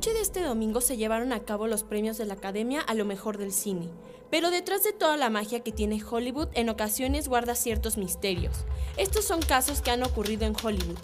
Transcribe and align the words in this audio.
Noche 0.00 0.14
de 0.14 0.22
este 0.22 0.40
domingo 0.40 0.80
se 0.80 0.96
llevaron 0.96 1.30
a 1.30 1.40
cabo 1.40 1.66
los 1.66 1.84
premios 1.84 2.16
de 2.16 2.24
la 2.24 2.32
Academia 2.32 2.80
a 2.80 2.94
lo 2.94 3.04
mejor 3.04 3.36
del 3.36 3.52
cine, 3.52 3.90
pero 4.30 4.50
detrás 4.50 4.82
de 4.82 4.94
toda 4.94 5.18
la 5.18 5.28
magia 5.28 5.60
que 5.60 5.72
tiene 5.72 6.02
Hollywood 6.02 6.48
en 6.54 6.70
ocasiones 6.70 7.28
guarda 7.28 7.54
ciertos 7.54 7.98
misterios. 7.98 8.64
Estos 8.96 9.26
son 9.26 9.42
casos 9.42 9.82
que 9.82 9.90
han 9.90 10.02
ocurrido 10.02 10.46
en 10.46 10.56
Hollywood. 10.56 10.96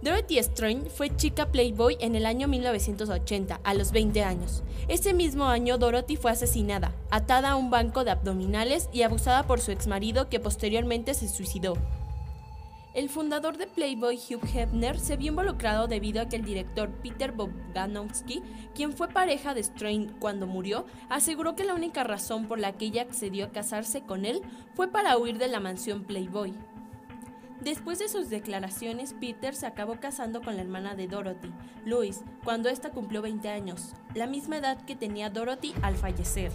Dorothy 0.00 0.38
Strange 0.38 0.88
fue 0.88 1.14
chica 1.16 1.52
Playboy 1.52 1.98
en 2.00 2.16
el 2.16 2.24
año 2.24 2.48
1980, 2.48 3.60
a 3.62 3.74
los 3.74 3.92
20 3.92 4.24
años. 4.24 4.62
Ese 4.88 5.12
mismo 5.12 5.44
año 5.44 5.76
Dorothy 5.76 6.16
fue 6.16 6.30
asesinada, 6.30 6.94
atada 7.10 7.50
a 7.50 7.56
un 7.56 7.68
banco 7.68 8.04
de 8.04 8.12
abdominales 8.12 8.88
y 8.90 9.02
abusada 9.02 9.46
por 9.46 9.60
su 9.60 9.70
exmarido 9.70 10.30
que 10.30 10.40
posteriormente 10.40 11.12
se 11.12 11.28
suicidó. 11.28 11.74
El 12.94 13.08
fundador 13.08 13.56
de 13.56 13.66
Playboy, 13.66 14.16
Hugh 14.16 14.44
Hefner, 14.54 15.00
se 15.00 15.16
vio 15.16 15.30
involucrado 15.30 15.88
debido 15.88 16.20
a 16.20 16.28
que 16.28 16.36
el 16.36 16.44
director 16.44 16.90
Peter 16.90 17.32
Bogdanowski, 17.32 18.42
quien 18.74 18.92
fue 18.92 19.08
pareja 19.08 19.54
de 19.54 19.62
Strain 19.62 20.12
cuando 20.18 20.46
murió, 20.46 20.84
aseguró 21.08 21.56
que 21.56 21.64
la 21.64 21.74
única 21.74 22.04
razón 22.04 22.46
por 22.46 22.58
la 22.58 22.72
que 22.72 22.84
ella 22.84 23.00
accedió 23.00 23.46
a 23.46 23.50
casarse 23.50 24.02
con 24.02 24.26
él 24.26 24.42
fue 24.74 24.88
para 24.88 25.16
huir 25.16 25.38
de 25.38 25.48
la 25.48 25.58
mansión 25.58 26.04
Playboy. 26.04 26.52
Después 27.62 27.98
de 27.98 28.10
sus 28.10 28.28
declaraciones, 28.28 29.14
Peter 29.14 29.54
se 29.54 29.66
acabó 29.66 29.98
casando 29.98 30.42
con 30.42 30.56
la 30.56 30.62
hermana 30.62 30.94
de 30.94 31.06
Dorothy, 31.06 31.50
Louise, 31.86 32.22
cuando 32.44 32.68
ésta 32.68 32.90
cumplió 32.90 33.22
20 33.22 33.48
años, 33.48 33.94
la 34.14 34.26
misma 34.26 34.58
edad 34.58 34.82
que 34.84 34.96
tenía 34.96 35.30
Dorothy 35.30 35.72
al 35.80 35.96
fallecer. 35.96 36.52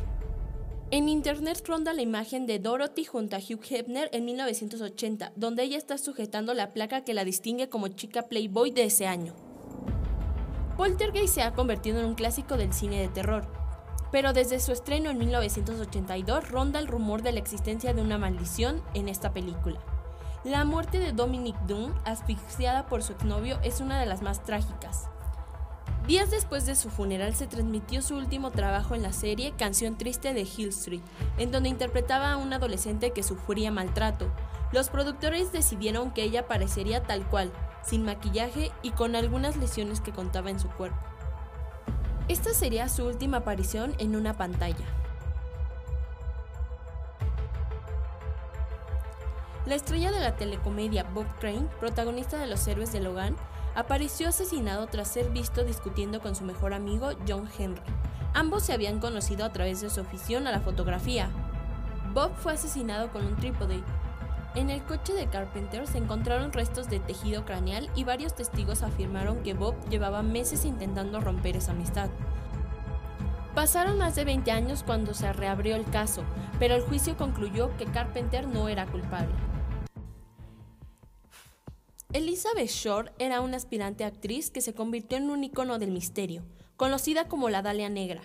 En 0.90 1.10
internet 1.10 1.62
ronda 1.68 1.92
la 1.92 2.02
imagen 2.02 2.46
de 2.46 2.60
Dorothy 2.60 3.04
junto 3.04 3.36
a 3.36 3.40
Hugh 3.40 3.60
Hefner 3.70 4.10
en 4.14 4.24
1980, 4.24 5.34
donde 5.36 5.64
ella 5.64 5.78
está 5.78 5.98
sujetando 5.98 6.54
la 6.54 6.72
placa 6.72 7.04
que 7.04 7.14
la 7.14 7.26
distingue 7.26 7.68
como 7.68 7.90
chica 7.90 8.30
Playboy 8.30 8.72
de 8.72 8.86
ese 8.86 9.06
año. 9.06 9.34
Poltergeist 10.78 11.34
se 11.34 11.42
ha 11.42 11.52
convertido 11.52 12.00
en 12.00 12.06
un 12.06 12.16
clásico 12.16 12.56
del 12.56 12.72
cine 12.72 13.02
de 13.02 13.10
terror, 13.10 13.52
pero 14.14 14.32
desde 14.32 14.62
su 14.62 14.72
estreno 14.72 15.10
en 15.10 15.18
1982 15.18 16.50
ronda 16.50 16.80
el 16.80 16.88
rumor 16.88 17.22
de 17.22 17.34
la 17.34 17.40
existencia 17.40 17.94
de 17.94 18.02
una 18.02 18.18
maldición 18.18 18.82
en 18.94 19.10
esta 19.10 19.34
película. 19.34 19.82
La 20.46 20.64
muerte 20.64 21.00
de 21.00 21.12
Dominic 21.12 21.58
Dunn, 21.68 21.94
asfixiada 22.06 22.88
por 22.88 23.04
su 23.04 23.12
exnovio, 23.12 23.60
es 23.62 23.82
una 23.82 24.00
de 24.00 24.06
las 24.06 24.22
más 24.22 24.42
trágicas. 24.46 25.10
Días 26.08 26.31
después 26.31 26.66
de 26.66 26.77
su 26.77 26.89
funeral 26.89 27.36
se 27.36 27.47
transmitió 27.47 28.02
su 28.02 28.16
último 28.16 28.52
trabajo 28.52 28.95
en 28.95 29.03
la 29.03 29.11
serie 29.11 29.52
Canción 29.58 29.97
Triste 29.97 30.33
de 30.33 30.44
Hill 30.44 30.69
Street, 30.69 31.02
en 31.38 31.52
donde 31.52 31.67
interpretaba 31.67 32.31
a 32.31 32.38
un 32.38 32.53
adolescente 32.53 33.11
que 33.11 33.23
sufría 33.23 33.72
maltrato. 33.72 34.31
Los 34.72 34.89
productores 34.89 35.52
decidieron 35.52 36.11
que 36.11 36.23
ella 36.23 36.47
parecería 36.47 37.03
tal 37.03 37.28
cual, 37.28 37.52
sin 37.83 38.05
maquillaje 38.05 38.72
y 38.83 38.91
con 38.91 39.17
algunas 39.17 39.58
lesiones 39.58 40.00
que 40.00 40.13
contaba 40.13 40.50
en 40.50 40.61
su 40.61 40.69
cuerpo. 40.69 40.97
Esta 42.30 42.53
sería 42.53 42.88
su 42.88 43.05
última 43.05 43.38
aparición 43.38 43.94
en 43.97 44.16
una 44.16 44.38
pantalla. 44.38 44.85
La 49.66 49.75
estrella 49.75 50.13
de 50.13 50.22
la 50.22 50.38
telecomedia 50.38 51.03
Bob 51.03 51.28
Crane, 51.41 51.67
protagonista 51.81 52.38
de 52.38 52.47
Los 52.47 52.66
Héroes 52.66 52.94
de 52.94 53.01
Logan, 53.01 53.35
apareció 53.78 54.30
asesinado 54.30 54.88
tras 54.88 55.08
ser 55.08 55.30
visto 55.30 55.64
discutiendo 55.64 56.20
con 56.20 56.36
su 56.36 56.44
mejor 56.44 56.74
amigo 56.74 57.12
John 57.28 57.48
Henry. 57.60 57.80
Ambos 58.34 58.64
se 58.64 58.74
habían 58.74 59.00
conocido 59.00 59.46
a 59.46 59.54
través 59.54 59.82
de 59.82 59.92
su 59.92 60.02
afición 60.02 60.48
a 60.48 60.52
la 60.52 60.62
fotografía. 60.62 61.30
Bob 62.12 62.32
fue 62.38 62.54
asesinado 62.54 63.12
con 63.12 63.24
un 63.24 63.36
trípode. 63.36 63.84
En 64.56 64.72
el 64.72 64.82
coche 64.82 65.14
de 65.14 65.28
Carpenter 65.28 65.86
se 65.86 66.00
encontraron 66.00 66.54
restos 66.54 66.90
de 66.90 67.00
tejido 67.00 67.46
craneal 67.46 67.88
y 67.96 68.04
varios 68.04 68.36
testigos 68.36 68.82
afirmaron 68.82 69.44
que 69.44 69.54
Bob 69.54 69.76
llevaba 69.92 70.24
meses 70.24 70.66
intentando 70.66 71.22
romper 71.22 71.56
esa 71.56 71.74
amistad. 71.74 72.09
Pasaron 73.54 74.00
más 74.00 74.16
de 74.16 74.26
20 74.26 74.50
años 74.50 74.82
cuando 74.82 75.14
se 75.14 75.32
reabrió 75.34 75.76
el 75.76 75.86
caso, 75.86 76.24
pero 76.58 76.74
el 76.74 76.82
juicio 76.82 77.16
concluyó 77.16 77.70
que 77.78 77.86
Carpenter 77.86 78.48
no 78.48 78.70
era 78.70 78.88
culpable. 78.88 79.36
Elizabeth 82.17 82.72
Shore 82.72 83.11
era 83.19 83.41
una 83.41 83.57
aspirante 83.57 84.03
actriz 84.03 84.50
que 84.50 84.61
se 84.61 84.73
convirtió 84.73 85.19
en 85.19 85.29
un 85.29 85.44
icono 85.44 85.78
del 85.78 85.91
misterio, 85.91 86.41
conocida 86.75 87.28
como 87.28 87.51
la 87.51 87.61
Dalia 87.61 87.89
Negra. 87.89 88.23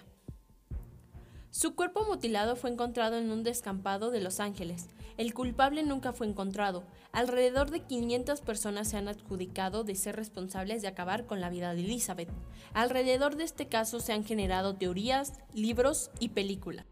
Su 1.50 1.74
cuerpo 1.74 2.06
mutilado 2.08 2.56
fue 2.56 2.70
encontrado 2.70 3.18
en 3.18 3.30
un 3.30 3.42
descampado 3.42 4.10
de 4.10 4.22
Los 4.22 4.40
Ángeles. 4.40 4.88
El 5.18 5.34
culpable 5.34 5.82
nunca 5.82 6.14
fue 6.14 6.26
encontrado. 6.26 6.84
Alrededor 7.12 7.70
de 7.70 7.80
500 7.80 8.40
personas 8.40 8.88
se 8.88 8.96
han 8.96 9.08
adjudicado 9.08 9.84
de 9.84 9.94
ser 9.94 10.16
responsables 10.16 10.80
de 10.80 10.88
acabar 10.88 11.26
con 11.26 11.42
la 11.42 11.50
vida 11.50 11.74
de 11.74 11.82
Elizabeth. 11.82 12.30
Alrededor 12.72 13.36
de 13.36 13.44
este 13.44 13.68
caso 13.68 14.00
se 14.00 14.14
han 14.14 14.24
generado 14.24 14.74
teorías, 14.74 15.34
libros 15.52 16.10
y 16.18 16.30
películas. 16.30 16.86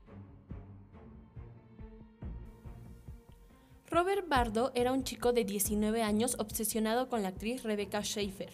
Robert 3.90 4.28
Bardo 4.28 4.70
era 4.76 4.92
un 4.92 5.02
chico 5.02 5.32
de 5.32 5.44
19 5.44 6.04
años 6.04 6.36
obsesionado 6.38 7.08
con 7.08 7.22
la 7.22 7.30
actriz 7.30 7.64
Rebecca 7.64 8.04
Schaefer. 8.04 8.52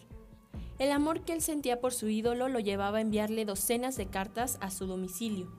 El 0.78 0.90
amor 0.90 1.26
que 1.26 1.34
él 1.34 1.42
sentía 1.42 1.78
por 1.78 1.92
su 1.92 2.08
ídolo 2.08 2.48
lo 2.48 2.58
llevaba 2.58 2.98
a 2.98 3.00
enviarle 3.02 3.44
docenas 3.44 3.98
de 3.98 4.06
cartas 4.06 4.56
a 4.62 4.70
su 4.70 4.86
domicilio. 4.86 5.52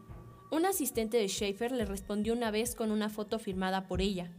Un 0.49 0.65
asistente 0.65 1.17
de 1.17 1.27
Schaefer 1.27 1.71
le 1.71 1.85
respondió 1.85 2.33
una 2.33 2.49
vez 2.49 2.73
con 2.73 2.89
una 2.89 3.09
foto 3.09 3.37
firmada 3.37 3.87
por 3.87 4.01
ella. 4.01 4.31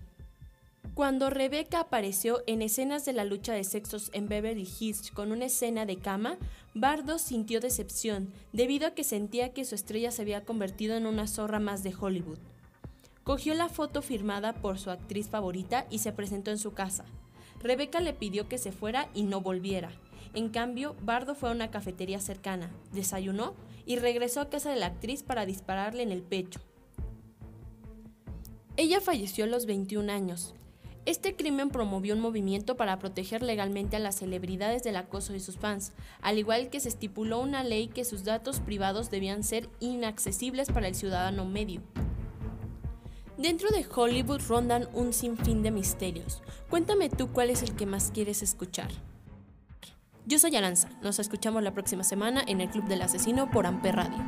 Cuando 0.94 1.30
Rebecca 1.30 1.78
apareció 1.78 2.42
en 2.48 2.60
escenas 2.60 3.04
de 3.04 3.12
la 3.12 3.24
lucha 3.24 3.52
de 3.52 3.62
sexos 3.62 4.10
en 4.14 4.26
Beverly 4.26 4.68
Hills 4.80 5.12
con 5.12 5.30
una 5.30 5.44
escena 5.44 5.86
de 5.86 5.98
cama, 5.98 6.36
Bardo 6.74 7.20
sintió 7.20 7.60
decepción 7.60 8.32
debido 8.52 8.88
a 8.88 8.90
que 8.90 9.04
sentía 9.04 9.52
que 9.52 9.64
su 9.64 9.76
estrella 9.76 10.10
se 10.10 10.22
había 10.22 10.44
convertido 10.44 10.96
en 10.96 11.06
una 11.06 11.28
zorra 11.28 11.60
más 11.60 11.84
de 11.84 11.94
Hollywood. 11.94 12.40
Cogió 13.28 13.52
la 13.52 13.68
foto 13.68 14.00
firmada 14.00 14.54
por 14.54 14.78
su 14.78 14.90
actriz 14.90 15.28
favorita 15.28 15.86
y 15.90 15.98
se 15.98 16.14
presentó 16.14 16.50
en 16.50 16.56
su 16.56 16.72
casa. 16.72 17.04
Rebeca 17.60 18.00
le 18.00 18.14
pidió 18.14 18.48
que 18.48 18.56
se 18.56 18.72
fuera 18.72 19.10
y 19.12 19.24
no 19.24 19.42
volviera. 19.42 19.90
En 20.32 20.48
cambio, 20.48 20.96
Bardo 21.02 21.34
fue 21.34 21.50
a 21.50 21.52
una 21.52 21.70
cafetería 21.70 22.20
cercana, 22.20 22.70
desayunó 22.90 23.52
y 23.84 23.96
regresó 23.96 24.40
a 24.40 24.48
casa 24.48 24.70
de 24.70 24.76
la 24.76 24.86
actriz 24.86 25.22
para 25.22 25.44
dispararle 25.44 26.04
en 26.04 26.10
el 26.10 26.22
pecho. 26.22 26.58
Ella 28.78 28.98
falleció 29.02 29.44
a 29.44 29.48
los 29.48 29.66
21 29.66 30.10
años. 30.10 30.54
Este 31.04 31.36
crimen 31.36 31.68
promovió 31.68 32.14
un 32.14 32.22
movimiento 32.22 32.78
para 32.78 32.98
proteger 32.98 33.42
legalmente 33.42 33.96
a 33.96 34.00
las 34.00 34.16
celebridades 34.16 34.84
del 34.84 34.96
acoso 34.96 35.34
de 35.34 35.40
sus 35.40 35.58
fans, 35.58 35.92
al 36.22 36.38
igual 36.38 36.70
que 36.70 36.80
se 36.80 36.88
estipuló 36.88 37.40
una 37.40 37.62
ley 37.62 37.88
que 37.88 38.06
sus 38.06 38.24
datos 38.24 38.60
privados 38.60 39.10
debían 39.10 39.44
ser 39.44 39.68
inaccesibles 39.80 40.72
para 40.72 40.88
el 40.88 40.94
ciudadano 40.94 41.44
medio. 41.44 41.82
Dentro 43.38 43.68
de 43.70 43.86
Hollywood 43.94 44.40
rondan 44.48 44.88
un 44.94 45.12
sinfín 45.12 45.62
de 45.62 45.70
misterios. 45.70 46.42
Cuéntame 46.68 47.08
tú 47.08 47.28
cuál 47.28 47.50
es 47.50 47.62
el 47.62 47.76
que 47.76 47.86
más 47.86 48.10
quieres 48.12 48.42
escuchar. 48.42 48.88
Yo 50.26 50.40
soy 50.40 50.56
Aranza. 50.56 50.88
Nos 51.02 51.20
escuchamos 51.20 51.62
la 51.62 51.72
próxima 51.72 52.02
semana 52.02 52.42
en 52.44 52.60
el 52.60 52.68
Club 52.68 52.86
del 52.88 53.00
Asesino 53.00 53.48
por 53.48 53.66
Amper 53.66 53.94
Radio. 53.94 54.18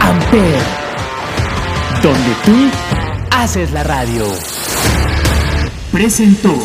Amper, 0.00 0.60
donde 2.02 2.34
tú 2.44 2.68
haces 3.30 3.70
la 3.70 3.84
radio. 3.84 4.24
Presentó. 5.92 6.58